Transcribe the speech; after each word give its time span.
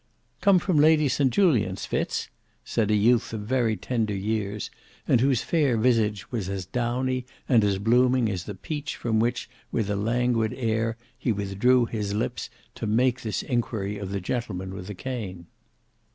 "Come 0.41 0.57
from 0.57 0.77
Lady 0.77 1.07
St 1.07 1.29
Julian's, 1.31 1.85
Fitz?" 1.85 2.27
said 2.65 2.89
a 2.89 2.95
youth 2.95 3.33
of 3.33 3.41
very 3.41 3.77
tender 3.77 4.15
years, 4.15 4.71
and 5.07 5.21
whose 5.21 5.43
fair 5.43 5.77
visage 5.77 6.31
was 6.31 6.49
as 6.49 6.65
downy 6.65 7.27
and 7.47 7.63
as 7.63 7.77
blooming 7.77 8.27
as 8.27 8.45
the 8.45 8.55
peach 8.55 8.95
from 8.95 9.19
which 9.19 9.47
with 9.71 9.91
a 9.91 9.95
languid 9.95 10.55
air 10.55 10.97
he 11.15 11.31
withdrew 11.31 11.85
his 11.85 12.15
lips 12.15 12.49
to 12.73 12.87
make 12.87 13.21
this 13.21 13.43
inquiry 13.43 13.99
of 13.99 14.09
the 14.09 14.19
gentleman 14.19 14.73
with 14.73 14.87
the 14.87 14.95
cane. 14.95 15.45